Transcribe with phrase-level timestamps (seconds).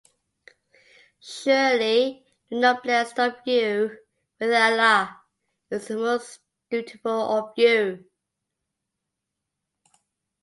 [1.19, 3.99] Surely the noblest of you
[4.39, 5.21] with Allah
[5.69, 6.39] is the most
[6.71, 8.03] dutiful of you.